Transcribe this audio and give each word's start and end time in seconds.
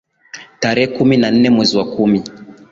tarehe 0.59 0.87
kumi 0.87 1.17
na 1.17 1.31
nne 1.31 1.49
mwezi 1.49 1.77
wa 1.77 1.85
kumi 1.85 2.23